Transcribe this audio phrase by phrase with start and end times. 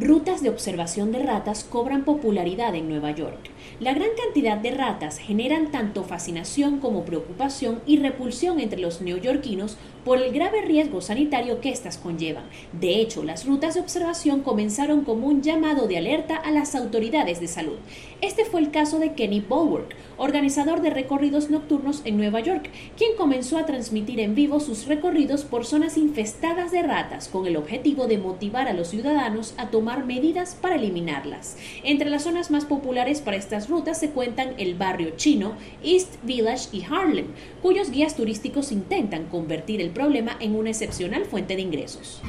[0.00, 3.50] Rutas de observación de ratas cobran popularidad en Nueva York.
[3.80, 9.76] La gran cantidad de ratas generan tanto fascinación como preocupación y repulsión entre los neoyorquinos
[10.02, 12.44] por el grave riesgo sanitario que éstas conllevan.
[12.72, 17.38] De hecho, las rutas de observación comenzaron como un llamado de alerta a las autoridades
[17.38, 17.76] de salud.
[18.22, 23.14] Este fue el caso de Kenny Bulwark, organizador de recorridos nocturnos en Nueva York, quien
[23.16, 28.06] comenzó a transmitir en vivo sus recorridos por zonas infestadas de ratas con el objetivo
[28.06, 31.56] de motivar a los ciudadanos a tomar medidas para eliminarlas.
[31.82, 36.68] Entre las zonas más populares para estas rutas se cuentan el barrio chino, East Village
[36.72, 37.26] y Harlem,
[37.62, 42.22] cuyos guías turísticos intentan convertir el problema en una excepcional fuente de ingresos.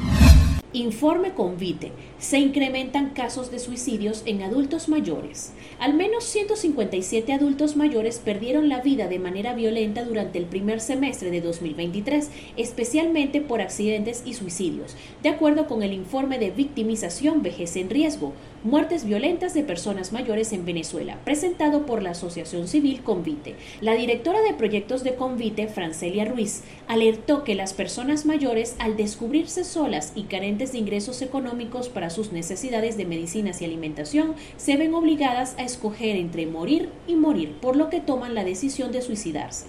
[0.73, 1.91] Informe Convite.
[2.17, 5.51] Se incrementan casos de suicidios en adultos mayores.
[5.79, 11.29] Al menos 157 adultos mayores perdieron la vida de manera violenta durante el primer semestre
[11.29, 17.75] de 2023, especialmente por accidentes y suicidios, de acuerdo con el informe de victimización Vejez
[17.75, 18.31] en Riesgo,
[18.63, 23.55] Muertes violentas de personas mayores en Venezuela, presentado por la Asociación Civil Convite.
[23.81, 29.63] La directora de proyectos de Convite, Francelia Ruiz, alertó que las personas mayores, al descubrirse
[29.63, 34.93] solas y carentes de ingresos económicos para sus necesidades de medicinas y alimentación, se ven
[34.93, 39.65] obligadas a escoger entre morir y morir, por lo que toman la decisión de suicidarse.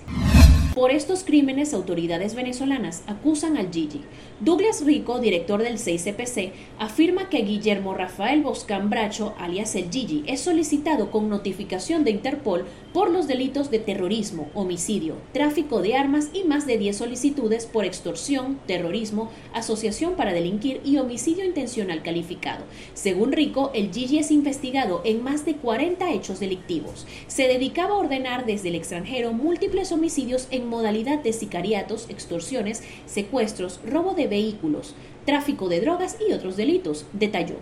[0.75, 4.01] Por estos crímenes, autoridades venezolanas acusan al Gigi.
[4.41, 10.41] Douglas Rico, director del 6CPC, afirma que Guillermo Rafael Boscán Bracho, alias el Gigi, es
[10.41, 12.65] solicitado con notificación de Interpol
[12.95, 17.85] por los delitos de terrorismo, homicidio, tráfico de armas y más de 10 solicitudes por
[17.85, 22.65] extorsión, terrorismo, asociación para delinquir y homicidio intencional calificado.
[22.95, 27.07] Según Rico, el Gigi es investigado en más de 40 hechos delictivos.
[27.27, 33.81] Se dedicaba a ordenar desde el extranjero múltiples homicidios en modalidad de sicariatos, extorsiones, secuestros,
[33.87, 37.57] robo de vehículos, tráfico de drogas y otros delitos, detalló.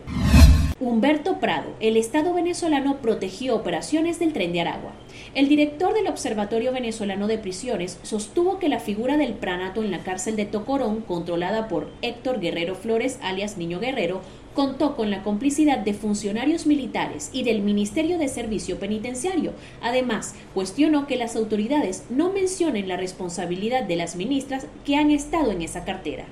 [0.81, 4.93] Humberto Prado, el Estado venezolano protegió operaciones del tren de Aragua.
[5.35, 9.99] El director del Observatorio Venezolano de Prisiones sostuvo que la figura del pranato en la
[9.99, 14.23] cárcel de Tocorón, controlada por Héctor Guerrero Flores, alias Niño Guerrero,
[14.55, 19.53] contó con la complicidad de funcionarios militares y del Ministerio de Servicio Penitenciario.
[19.83, 25.53] Además, cuestionó que las autoridades no mencionen la responsabilidad de las ministras que han estado
[25.53, 26.25] en esa cartera.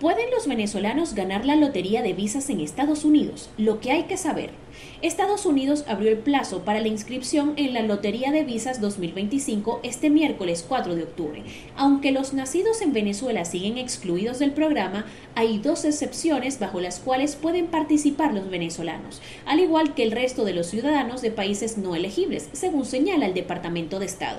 [0.00, 3.50] ¿Pueden los venezolanos ganar la lotería de visas en Estados Unidos?
[3.58, 4.50] Lo que hay que saber.
[5.02, 10.08] Estados Unidos abrió el plazo para la inscripción en la Lotería de Visas 2025 este
[10.08, 11.42] miércoles 4 de octubre.
[11.76, 15.04] Aunque los nacidos en Venezuela siguen excluidos del programa,
[15.34, 20.44] hay dos excepciones bajo las cuales pueden participar los venezolanos, al igual que el resto
[20.44, 24.38] de los ciudadanos de países no elegibles, según señala el Departamento de Estado.